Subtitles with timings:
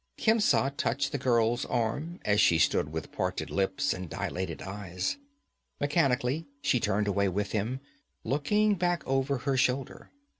[0.17, 5.17] Khemsa touched the girl's arm, as she stood with parted lips and dilated eyes.
[5.79, 7.81] Mechanically she turned away with him,
[8.23, 10.09] looking back over her shoulder.